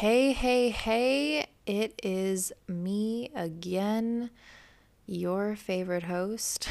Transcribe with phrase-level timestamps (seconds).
[0.00, 4.28] Hey, hey, hey, it is me again,
[5.06, 6.68] your favorite host,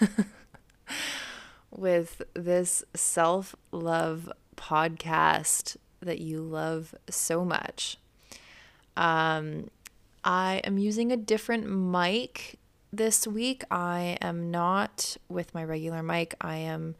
[1.70, 7.96] with this self love podcast that you love so much.
[8.96, 9.70] Um,
[10.24, 12.58] I am using a different mic
[12.92, 13.62] this week.
[13.70, 16.34] I am not with my regular mic.
[16.40, 16.96] I am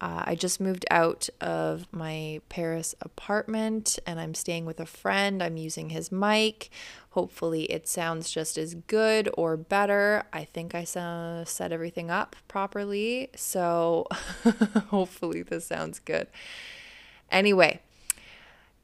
[0.00, 5.42] uh, I just moved out of my Paris apartment and I'm staying with a friend.
[5.42, 6.68] I'm using his mic.
[7.10, 10.24] Hopefully, it sounds just as good or better.
[10.34, 13.30] I think I set everything up properly.
[13.34, 14.06] So,
[14.88, 16.26] hopefully, this sounds good.
[17.30, 17.80] Anyway,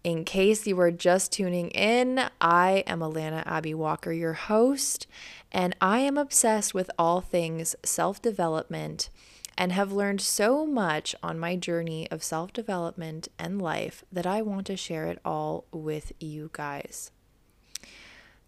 [0.02, 5.06] in case you were just tuning in, I am Ilana Abby Walker, your host,
[5.52, 9.10] and I am obsessed with all things self development
[9.56, 14.42] and have learned so much on my journey of self development and life that I
[14.42, 17.10] want to share it all with you guys.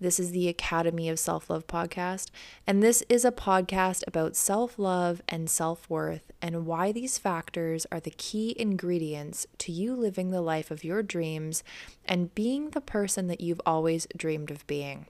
[0.01, 2.31] This is the Academy of Self Love podcast,
[2.67, 7.87] and this is a podcast about self love and self worth and why these factors
[7.93, 11.63] are the key ingredients to you living the life of your dreams
[12.05, 15.07] and being the person that you've always dreamed of being.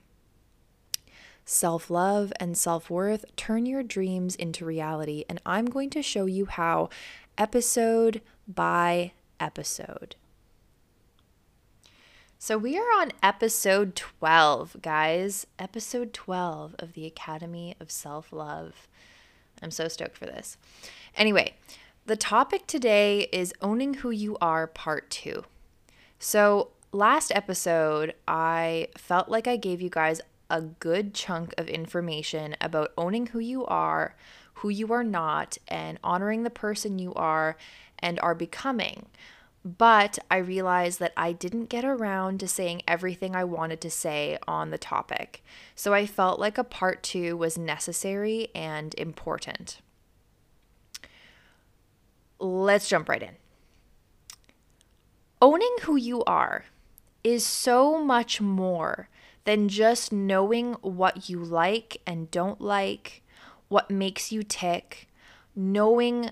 [1.47, 6.25] Self love and self worth turn your dreams into reality, and I'm going to show
[6.25, 6.89] you how
[7.37, 10.15] episode by episode.
[12.39, 15.45] So, we are on episode 12, guys.
[15.59, 18.87] Episode 12 of the Academy of Self Love.
[19.61, 20.57] I'm so stoked for this.
[21.15, 21.53] Anyway,
[22.07, 25.43] the topic today is Owning Who You Are, Part 2.
[26.17, 32.55] So, last episode, I felt like I gave you guys a good chunk of information
[32.61, 34.15] about owning who you are,
[34.55, 37.57] who you are not, and honoring the person you are
[37.99, 39.07] and are becoming.
[39.63, 44.37] But I realized that I didn't get around to saying everything I wanted to say
[44.47, 45.43] on the topic.
[45.73, 49.81] So I felt like a part two was necessary and important.
[52.39, 53.37] Let's jump right in.
[55.41, 56.65] Owning who you are
[57.23, 59.09] is so much more
[59.45, 63.23] than just knowing what you like and don't like,
[63.67, 65.07] what makes you tick,
[65.55, 66.31] knowing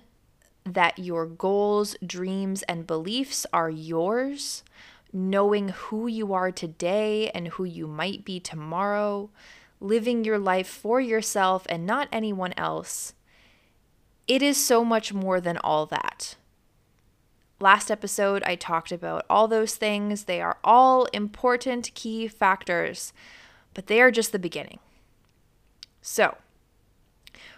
[0.65, 4.63] that your goals, dreams, and beliefs are yours,
[5.11, 9.29] knowing who you are today and who you might be tomorrow,
[9.79, 13.13] living your life for yourself and not anyone else.
[14.27, 16.35] It is so much more than all that.
[17.63, 20.25] Last episode, I talked about all those things.
[20.25, 23.13] They are all important key factors,
[23.73, 24.79] but they are just the beginning.
[26.01, 26.35] So,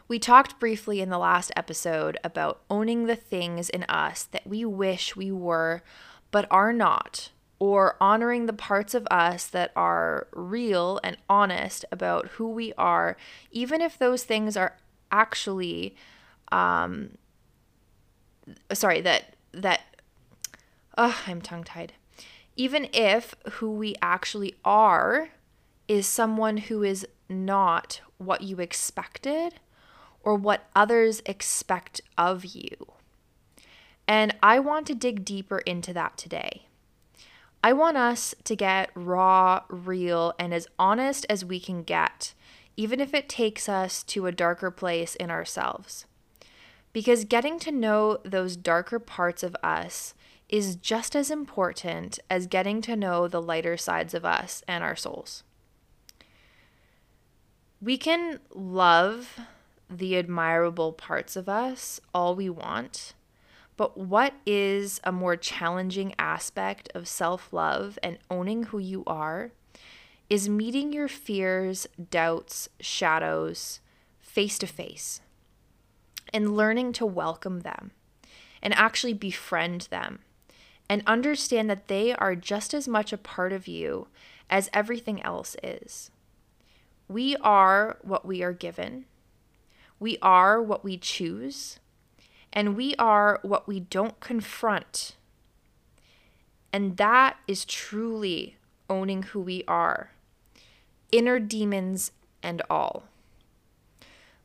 [0.07, 4.63] we talked briefly in the last episode about owning the things in us that we
[4.63, 5.81] wish we were
[6.29, 12.27] but are not, or honoring the parts of us that are real and honest about
[12.33, 13.17] who we are,
[13.49, 14.77] even if those things are
[15.11, 15.95] actually,
[16.51, 17.17] um,
[18.71, 19.81] sorry, that that
[20.97, 21.93] Ugh, I'm tongue tied.
[22.55, 25.29] Even if who we actually are
[25.87, 29.55] is someone who is not what you expected
[30.23, 32.93] or what others expect of you.
[34.07, 36.67] And I want to dig deeper into that today.
[37.63, 42.33] I want us to get raw, real, and as honest as we can get,
[42.77, 46.05] even if it takes us to a darker place in ourselves.
[46.93, 50.13] Because getting to know those darker parts of us
[50.55, 54.95] is just as important as getting to know the lighter sides of us and our
[54.95, 55.43] souls.
[57.81, 59.37] We can love
[59.89, 63.15] the admirable parts of us all we want,
[63.75, 69.51] but what is a more challenging aspect of self love and owning who you are
[70.29, 73.81] is meeting your fears, doubts, shadows
[74.21, 75.19] face to face
[76.33, 77.91] and learning to welcome them
[78.61, 80.19] and actually befriend them
[80.89, 84.07] and understand that they are just as much a part of you
[84.49, 86.11] as everything else is.
[87.07, 89.05] We are what we are given,
[89.99, 91.79] we are what we choose,
[92.51, 95.15] and we are what we don't confront.
[96.71, 98.57] And that is truly
[98.89, 100.11] owning who we are,
[101.11, 102.11] inner demons
[102.43, 103.03] and all.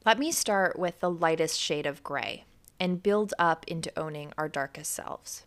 [0.07, 2.45] Let me start with the lightest shade of gray
[2.79, 5.45] and build up into owning our darkest selves.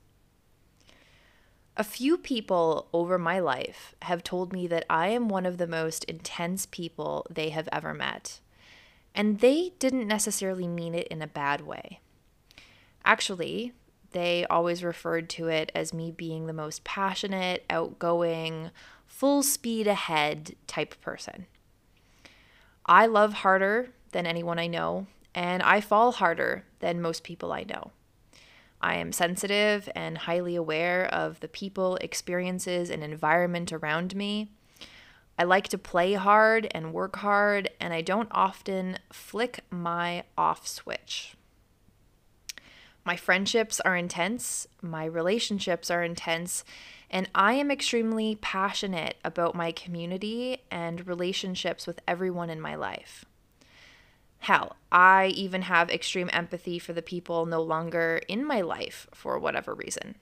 [1.76, 5.66] A few people over my life have told me that I am one of the
[5.66, 8.40] most intense people they have ever met.
[9.16, 12.00] And they didn't necessarily mean it in a bad way.
[13.04, 13.74] Actually,
[14.12, 18.70] they always referred to it as me being the most passionate, outgoing,
[19.08, 21.48] full speed ahead type person.
[22.86, 27.64] I love harder than anyone I know, and I fall harder than most people I
[27.64, 27.92] know.
[28.84, 34.52] I am sensitive and highly aware of the people, experiences, and environment around me.
[35.40, 40.68] I like to play hard and work hard, and I don't often flick my off
[40.68, 41.36] switch.
[43.06, 46.66] My friendships are intense, my relationships are intense,
[47.10, 53.24] and I am extremely passionate about my community and relationships with everyone in my life.
[54.44, 59.40] Hell, I even have extreme empathy for the people no longer in my life for
[59.40, 60.16] whatever reason.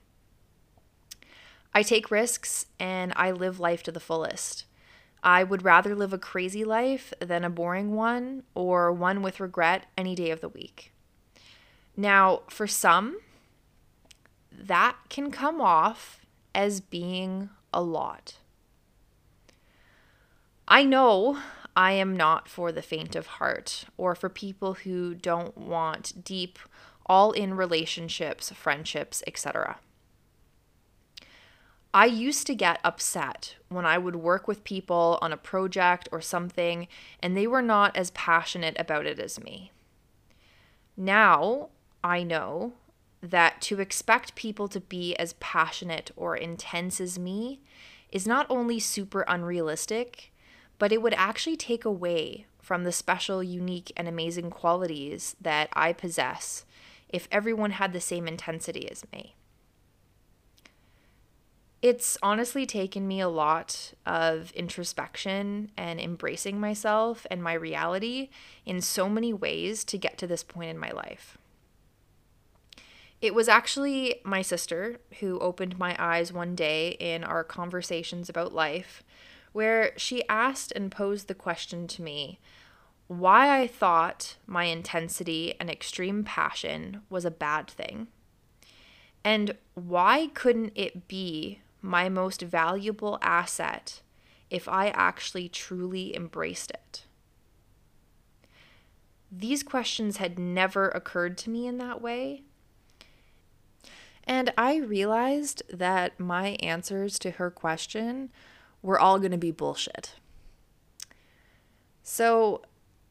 [1.73, 4.65] I take risks and I live life to the fullest.
[5.23, 9.87] I would rather live a crazy life than a boring one or one with regret
[9.97, 10.93] any day of the week.
[11.97, 13.21] Now, for some,
[14.51, 16.19] that can come off
[16.53, 18.35] as being a lot.
[20.67, 21.39] I know
[21.75, 26.59] I am not for the faint of heart or for people who don't want deep,
[27.05, 29.77] all in relationships, friendships, etc.
[31.93, 36.21] I used to get upset when I would work with people on a project or
[36.21, 36.87] something
[37.21, 39.71] and they were not as passionate about it as me.
[40.95, 41.69] Now
[42.03, 42.73] I know
[43.21, 47.61] that to expect people to be as passionate or intense as me
[48.11, 50.30] is not only super unrealistic,
[50.81, 55.93] but it would actually take away from the special, unique, and amazing qualities that I
[55.93, 56.65] possess
[57.07, 59.35] if everyone had the same intensity as me.
[61.83, 68.29] It's honestly taken me a lot of introspection and embracing myself and my reality
[68.65, 71.37] in so many ways to get to this point in my life.
[73.21, 78.51] It was actually my sister who opened my eyes one day in our conversations about
[78.51, 79.03] life
[79.53, 82.39] where she asked and posed the question to me
[83.07, 88.07] why I thought my intensity and extreme passion was a bad thing,
[89.23, 94.01] and why couldn't it be my most valuable asset
[94.49, 97.03] if I actually truly embraced it?
[99.29, 102.43] These questions had never occurred to me in that way.
[104.23, 108.29] And I realized that my answers to her question
[108.81, 110.15] we're all going to be bullshit.
[112.03, 112.61] So,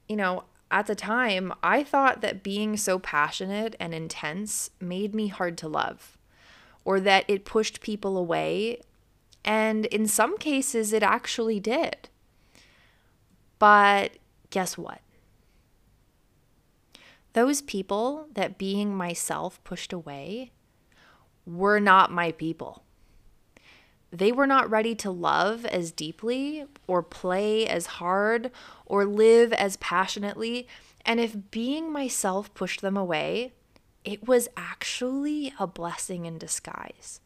[0.08, 5.28] you know, at the time, I thought that being so passionate and intense made me
[5.28, 6.16] hard to love,
[6.84, 8.80] or that it pushed people away.
[9.44, 12.08] And in some cases, it actually did.
[13.58, 14.12] But
[14.50, 15.00] guess what?
[17.32, 20.50] Those people that being myself pushed away
[21.46, 22.82] were not my people
[24.12, 28.50] they were not ready to love as deeply or play as hard
[28.84, 30.66] or live as passionately.
[31.04, 33.52] And if being myself pushed them away,
[34.04, 37.20] it was actually a blessing in disguise.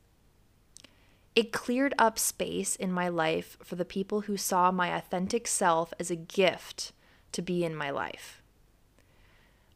[1.35, 5.93] It cleared up space in my life for the people who saw my authentic self
[5.99, 6.93] as a gift
[7.33, 8.41] to be in my life.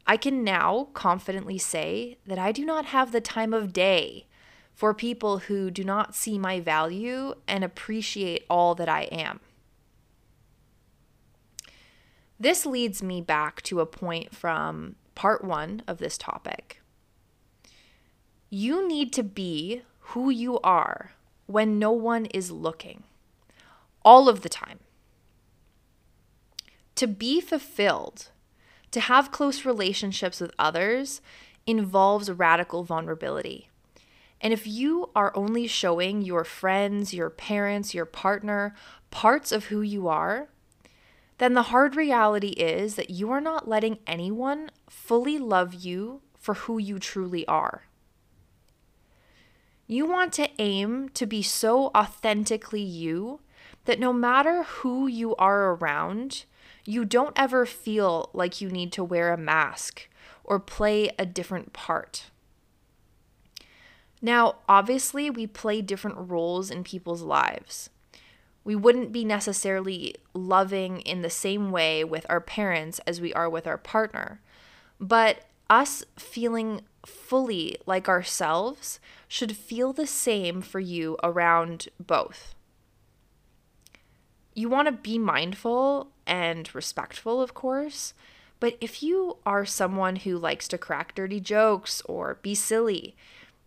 [0.07, 4.28] I can now confidently say that I do not have the time of day
[4.79, 9.41] for people who do not see my value and appreciate all that I am.
[12.39, 16.81] This leads me back to a point from part one of this topic.
[18.51, 21.11] You need to be who you are
[21.47, 23.03] when no one is looking,
[24.05, 24.79] all of the time.
[26.95, 28.29] To be fulfilled,
[28.93, 31.21] to have close relationships with others,
[31.67, 33.71] involves radical vulnerability.
[34.41, 38.75] And if you are only showing your friends, your parents, your partner
[39.11, 40.49] parts of who you are,
[41.39, 46.55] then the hard reality is that you are not letting anyone fully love you for
[46.55, 47.85] who you truly are.
[49.87, 53.41] You want to aim to be so authentically you
[53.87, 56.45] that no matter who you are around,
[56.85, 60.09] you don't ever feel like you need to wear a mask
[60.45, 62.25] or play a different part.
[64.21, 67.91] Now, obviously, we play different roles in people's lives.
[68.65, 73.49] We wouldn't be necessarily loving in the same way with our parents as we are
[73.49, 74.41] with our partner.
[75.01, 82.55] But us feeling fully like ourselves should feel the same for you around both.
[84.55, 88.13] You want to be mindful and respectful, of course,
[88.61, 93.15] but if you are someone who likes to crack dirty jokes or be silly,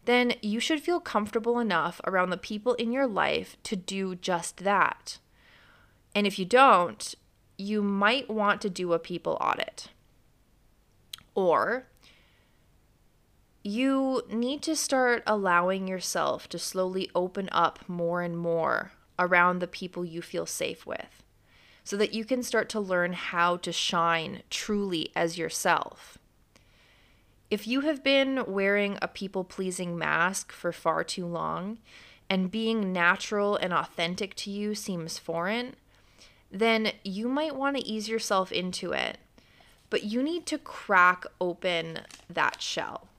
[0.05, 4.57] then you should feel comfortable enough around the people in your life to do just
[4.57, 5.19] that.
[6.15, 7.13] And if you don't,
[7.57, 9.87] you might want to do a people audit.
[11.35, 11.87] Or
[13.63, 19.67] you need to start allowing yourself to slowly open up more and more around the
[19.67, 21.21] people you feel safe with
[21.83, 26.17] so that you can start to learn how to shine truly as yourself.
[27.51, 31.79] If you have been wearing a people pleasing mask for far too long
[32.29, 35.75] and being natural and authentic to you seems foreign,
[36.49, 39.17] then you might want to ease yourself into it.
[39.89, 43.09] But you need to crack open that shell.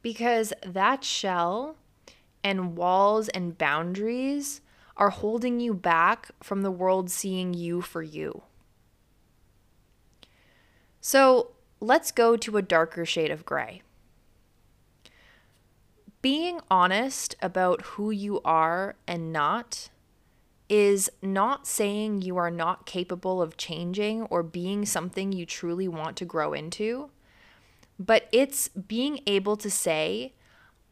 [0.00, 1.74] Because that shell
[2.44, 4.60] and walls and boundaries
[4.96, 8.42] are holding you back from the world seeing you for you.
[11.00, 13.82] So let's go to a darker shade of gray.
[16.20, 19.90] Being honest about who you are and not
[20.68, 26.16] is not saying you are not capable of changing or being something you truly want
[26.16, 27.10] to grow into,
[27.98, 30.34] but it's being able to say,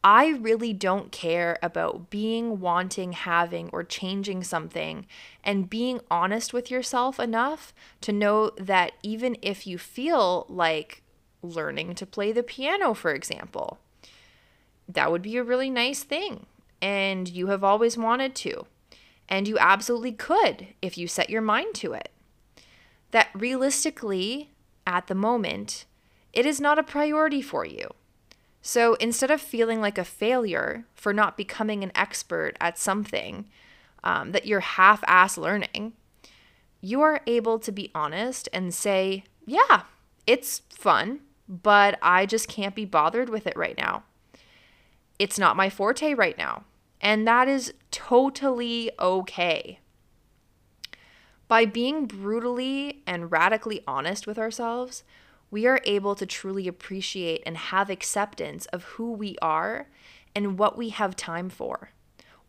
[0.09, 5.05] I really don't care about being, wanting, having, or changing something,
[5.43, 11.03] and being honest with yourself enough to know that even if you feel like
[11.43, 13.81] learning to play the piano, for example,
[14.89, 16.47] that would be a really nice thing,
[16.81, 18.65] and you have always wanted to,
[19.29, 22.13] and you absolutely could if you set your mind to it.
[23.11, 24.51] That realistically,
[24.87, 25.85] at the moment,
[26.33, 27.89] it is not a priority for you.
[28.67, 33.49] So instead of feeling like a failure for not becoming an expert at something
[34.03, 35.93] um, that you're half ass learning,
[36.81, 39.83] you are able to be honest and say, yeah,
[40.27, 44.03] it's fun, but I just can't be bothered with it right now.
[45.21, 46.65] It's not my forte right now.
[47.01, 49.79] And that is totally okay.
[51.47, 55.05] By being brutally and radically honest with ourselves,
[55.51, 59.89] we are able to truly appreciate and have acceptance of who we are
[60.35, 61.91] and what we have time for,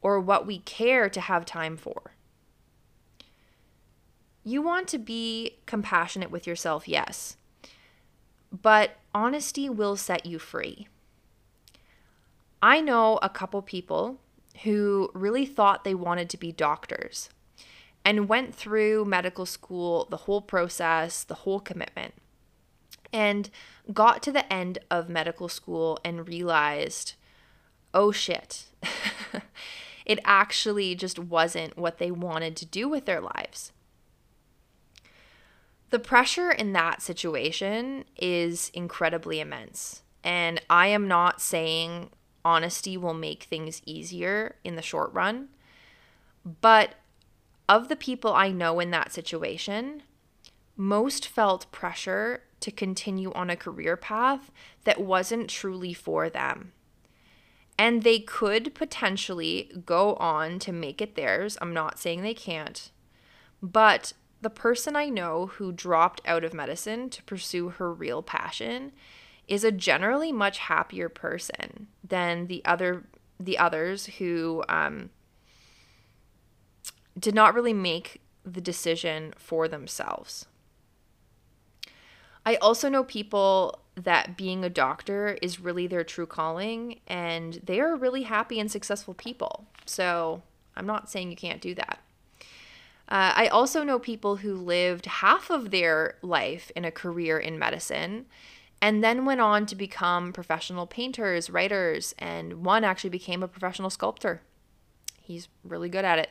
[0.01, 2.13] or what we care to have time for.
[4.43, 7.37] You want to be compassionate with yourself, yes,
[8.51, 10.87] but honesty will set you free.
[12.61, 14.19] I know a couple people
[14.63, 17.29] who really thought they wanted to be doctors
[18.03, 22.13] and went through medical school, the whole process, the whole commitment
[23.13, 23.49] and
[23.93, 27.13] got to the end of medical school and realized,
[27.93, 28.65] oh shit,
[30.05, 33.71] it actually just wasn't what they wanted to do with their lives.
[35.89, 40.03] The pressure in that situation is incredibly immense.
[40.23, 42.09] And I am not saying
[42.43, 45.47] honesty will make things easier in the short run.
[46.61, 46.95] But
[47.69, 50.03] of the people I know in that situation,
[50.75, 54.51] most felt pressure to continue on a career path
[54.83, 56.73] that wasn't truly for them.
[57.77, 61.57] And they could potentially go on to make it theirs.
[61.61, 62.91] I'm not saying they can't.
[63.61, 68.91] But the person I know who dropped out of medicine to pursue her real passion
[69.47, 73.05] is a generally much happier person than the other
[73.39, 75.11] the others who um,
[77.17, 80.47] did not really make the decision for themselves.
[82.47, 87.81] I also know people that being a doctor is really their true calling and they
[87.81, 89.65] are really happy and successful people.
[89.85, 91.99] So I'm not saying you can't do that.
[93.09, 97.59] Uh, I also know people who lived half of their life in a career in
[97.59, 98.27] medicine
[98.81, 103.89] and then went on to become professional painters, writers, and one actually became a professional
[103.89, 104.41] sculptor.
[105.21, 106.29] He's really good at it.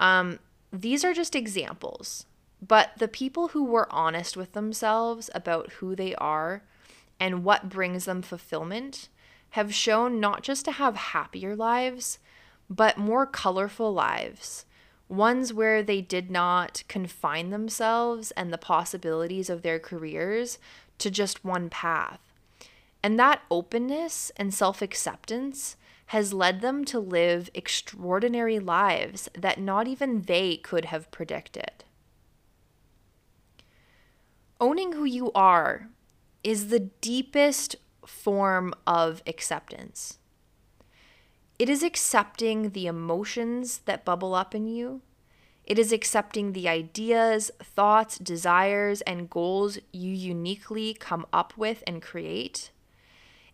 [0.00, 0.40] Um,
[0.72, 2.26] these are just examples.
[2.66, 6.62] But the people who were honest with themselves about who they are
[7.20, 9.08] and what brings them fulfillment
[9.50, 12.18] have shown not just to have happier lives,
[12.68, 14.64] but more colorful lives.
[15.08, 20.58] Ones where they did not confine themselves and the possibilities of their careers
[20.98, 22.20] to just one path.
[23.02, 29.86] And that openness and self acceptance has led them to live extraordinary lives that not
[29.86, 31.84] even they could have predicted.
[34.58, 35.90] Owning who you are
[36.42, 40.18] is the deepest form of acceptance.
[41.58, 45.02] It is accepting the emotions that bubble up in you.
[45.66, 52.00] It is accepting the ideas, thoughts, desires, and goals you uniquely come up with and
[52.00, 52.70] create.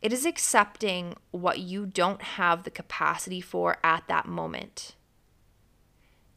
[0.03, 4.95] It is accepting what you don't have the capacity for at that moment.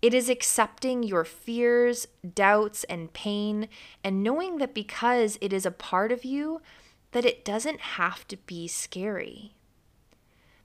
[0.05, 3.67] It is accepting your fears, doubts, and pain,
[4.03, 6.61] and knowing that because it is a part of you,
[7.11, 9.55] that it doesn't have to be scary.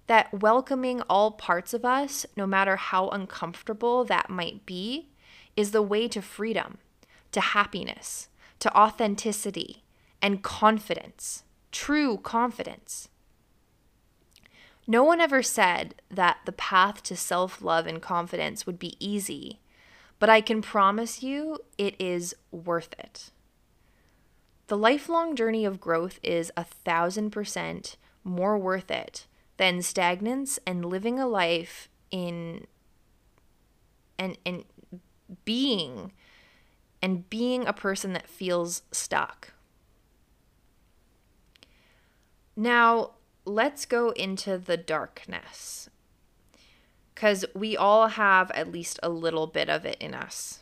[0.09, 5.09] That welcoming all parts of us, no matter how uncomfortable that might be,
[5.57, 6.77] is the way to freedom,
[7.33, 8.29] to happiness,
[8.59, 9.85] to authenticity,
[10.21, 13.09] and confidence, true confidence.
[14.91, 19.61] No one ever said that the path to self love and confidence would be easy,
[20.19, 23.31] but I can promise you it is worth it.
[24.67, 29.29] The lifelong journey of growth is a thousand percent more worth it
[29.59, 32.67] than stagnance and living a life in
[34.19, 34.65] and and
[35.45, 36.11] being
[37.01, 39.53] and being a person that feels stuck.
[42.57, 43.13] Now,
[43.45, 45.91] let's go into the darkness
[47.15, 50.61] because we all have at least a little bit of it in us.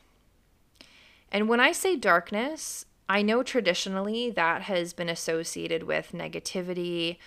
[1.30, 7.18] And when I say darkness, I know traditionally that has been associated with negativity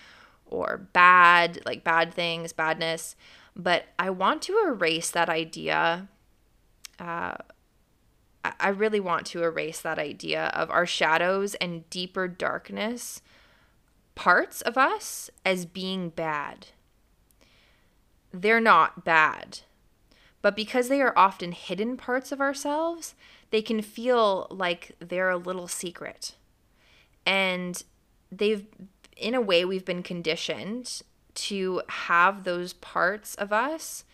[0.44, 3.16] or bad, like bad things, badness,
[3.56, 6.08] but I want to erase that idea.
[6.98, 7.34] Uh,
[8.44, 13.22] I really want to erase that idea of our shadows and deeper darkness
[14.14, 16.68] parts of us as being bad.
[18.32, 19.60] They're not bad.
[20.40, 23.14] But because they are often hidden parts of ourselves,
[23.50, 26.34] they can feel like they're a little secret.
[27.24, 27.82] And
[28.30, 28.66] they've,
[29.16, 31.02] in a way, we've been conditioned
[31.34, 34.04] to have those parts of us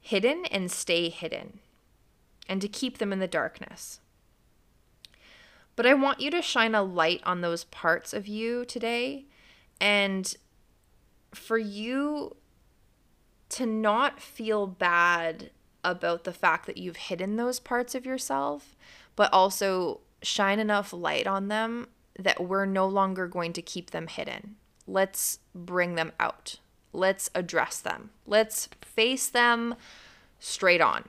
[0.00, 1.60] hidden and stay hidden
[2.48, 4.00] and to keep them in the darkness.
[5.76, 9.26] But I want you to shine a light on those parts of you today
[9.80, 10.36] and
[11.34, 12.36] for you
[13.50, 15.50] to not feel bad
[15.82, 18.76] about the fact that you've hidden those parts of yourself,
[19.16, 24.06] but also shine enough light on them that we're no longer going to keep them
[24.06, 24.56] hidden.
[24.86, 26.58] Let's bring them out.
[26.92, 28.10] Let's address them.
[28.26, 29.74] Let's face them
[30.38, 31.04] straight on.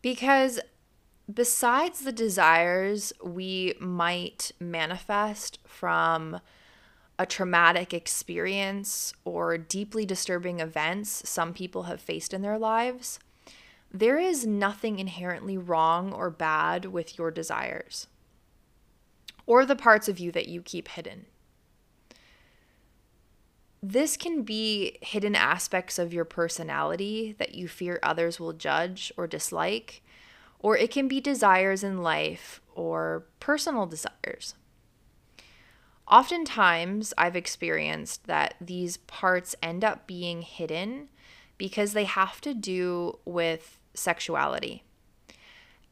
[0.00, 0.60] Because
[1.32, 6.40] besides the desires we might manifest from
[7.18, 13.18] a traumatic experience or deeply disturbing events some people have faced in their lives,
[13.92, 18.08] there is nothing inherently wrong or bad with your desires
[19.46, 21.26] or the parts of you that you keep hidden.
[23.82, 29.26] This can be hidden aspects of your personality that you fear others will judge or
[29.26, 30.02] dislike
[30.64, 34.54] or it can be desires in life or personal desires.
[36.10, 41.10] Oftentimes, I've experienced that these parts end up being hidden
[41.58, 44.84] because they have to do with sexuality.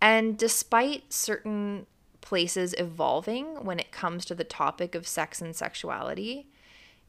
[0.00, 1.84] And despite certain
[2.22, 6.46] places evolving when it comes to the topic of sex and sexuality,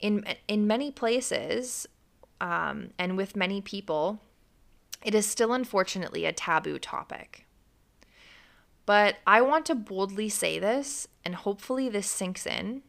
[0.02, 1.88] in, in many places
[2.42, 4.20] um, and with many people,
[5.02, 7.46] it is still unfortunately a taboo topic.
[8.86, 12.84] But I want to boldly say this, and hopefully this sinks in.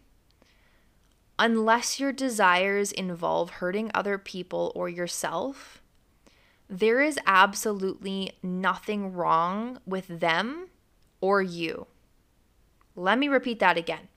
[1.39, 5.83] Unless your desires involve hurting other people or yourself,
[6.69, 10.69] there is absolutely nothing wrong with them
[11.21, 11.87] or you.
[12.97, 14.09] Let me repeat that again.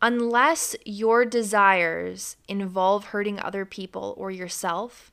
[0.00, 5.11] Unless your desires involve hurting other people or yourself,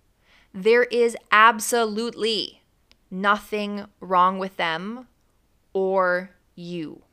[0.53, 2.61] there is absolutely
[3.11, 5.07] nothing wrong with them
[5.73, 7.03] or you.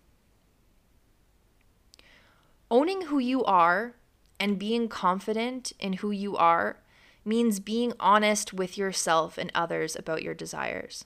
[2.70, 3.94] Owning who you are
[4.40, 6.78] and being confident in who you are
[7.24, 11.04] means being honest with yourself and others about your desires.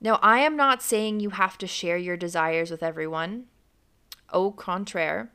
[0.00, 3.46] Now, I am not saying you have to share your desires with everyone.
[4.32, 5.30] Au contraire,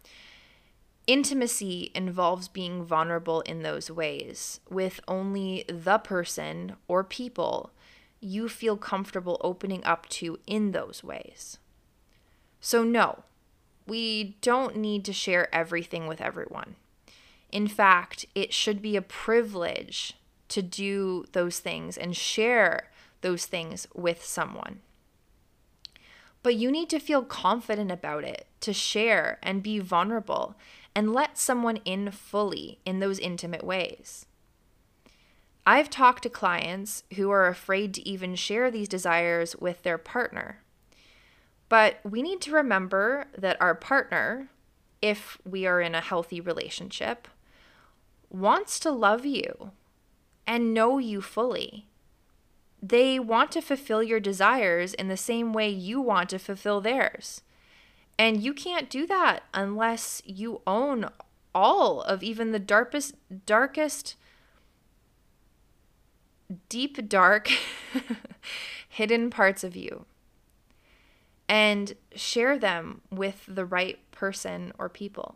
[1.07, 7.71] Intimacy involves being vulnerable in those ways with only the person or people
[8.19, 11.59] you feel comfortable opening up to in those ways.
[12.59, 13.23] So, no,
[13.85, 16.75] we don't need to share everything with everyone.
[17.51, 20.13] In fact, it should be a privilege
[20.47, 22.89] to do those things and share
[23.21, 24.79] those things with someone.
[26.41, 30.55] But you need to feel confident about it, to share and be vulnerable
[30.95, 34.25] and let someone in fully in those intimate ways.
[35.67, 40.61] I've talked to clients who are afraid to even share these desires with their partner.
[41.67, 44.49] But we need to remember that our partner,
[45.01, 47.27] if we are in a healthy relationship,
[48.29, 49.71] wants to love you
[50.45, 51.87] and know you fully.
[52.81, 57.41] They want to fulfill your desires in the same way you want to fulfill theirs.
[58.17, 61.09] And you can't do that unless you own
[61.53, 64.15] all of even the darkest darkest
[66.69, 67.49] deep dark
[68.89, 70.05] hidden parts of you
[71.47, 75.35] and share them with the right person or people.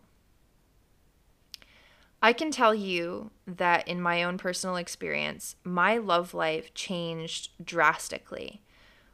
[2.22, 8.62] I can tell you that in my own personal experience, my love life changed drastically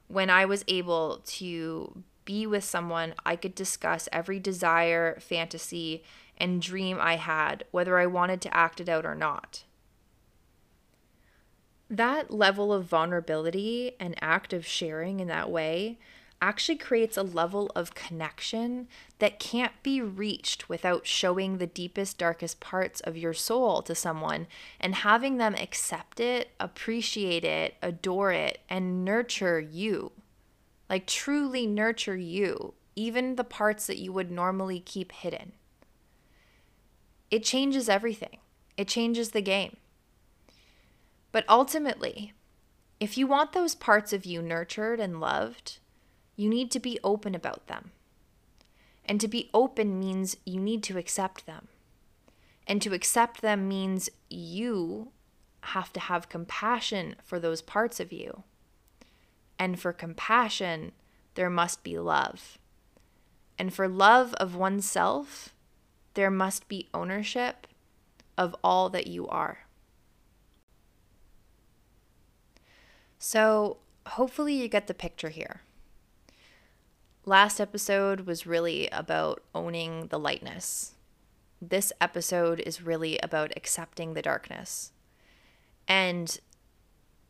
[0.08, 6.04] when I was able to be with someone I could discuss every desire, fantasy,
[6.38, 9.64] and dream I had, whether I wanted to act it out or not.
[11.90, 16.00] That level of vulnerability and active sharing in that way
[16.42, 18.88] actually creates a level of connection
[19.20, 24.48] that can't be reached without showing the deepest, darkest parts of your soul to someone
[24.80, 30.12] and having them accept it, appreciate it, adore it, and nurture you.
[30.90, 35.54] Like truly nurture you, even the parts that you would normally keep hidden.
[37.32, 38.38] It changes everything,
[38.78, 39.78] it changes the game.
[41.32, 42.34] But ultimately,
[43.00, 45.80] if you want those parts of you nurtured and loved,
[46.36, 47.92] you need to be open about them.
[49.04, 51.68] And to be open means you need to accept them.
[52.68, 55.12] And to accept them means you
[55.62, 58.44] have to have compassion for those parts of you.
[59.58, 60.92] And for compassion,
[61.36, 62.58] there must be love.
[63.58, 65.54] And for love of oneself,
[66.14, 67.68] there must be ownership
[68.38, 69.60] of all that you are.
[73.18, 75.62] So, hopefully, you get the picture here.
[77.26, 80.94] Last episode was really about owning the lightness.
[81.62, 84.92] This episode is really about accepting the darkness.
[85.88, 86.38] And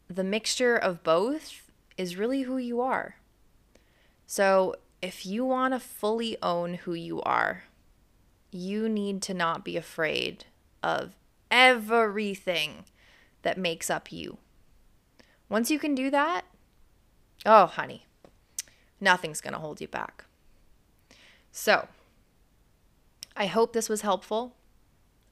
[0.09, 1.64] the mixture of both
[1.97, 3.15] is really who you are.
[4.27, 7.63] So, if you want to fully own who you are,
[8.51, 10.45] you need to not be afraid
[10.81, 11.15] of
[11.51, 12.85] everything
[13.43, 14.37] that makes up you.
[15.47, 16.45] Once you can do that,
[17.45, 18.05] oh, honey,
[18.99, 20.25] Nothing's going to hold you back.
[21.51, 21.87] So,
[23.35, 24.55] I hope this was helpful.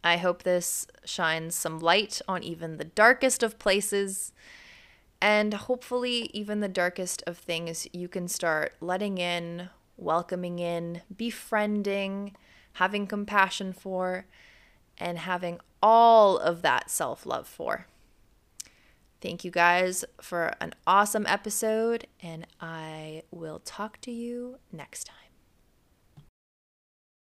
[0.03, 4.33] I hope this shines some light on even the darkest of places.
[5.23, 12.35] And hopefully, even the darkest of things, you can start letting in, welcoming in, befriending,
[12.73, 14.25] having compassion for,
[14.97, 17.87] and having all of that self love for.
[19.21, 25.22] Thank you guys for an awesome episode, and I will talk to you next time.